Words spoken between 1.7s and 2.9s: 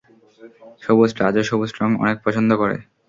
রঙ অনেক পছন্দ করে।